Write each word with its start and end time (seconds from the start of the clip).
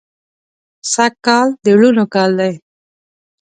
سږ 0.91 1.13
کال 1.25 1.47
د 1.63 1.65
لوڼو 1.79 2.05
کال 2.13 2.31
دی 2.39 2.53